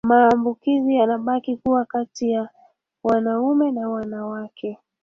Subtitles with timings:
[0.03, 2.49] maambukizi yanabaki kuwa kati ya
[3.03, 4.77] wanaume na wanawake